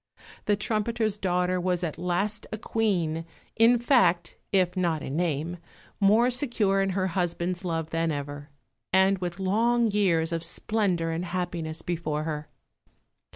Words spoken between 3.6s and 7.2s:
fact, if not in name, more secure in her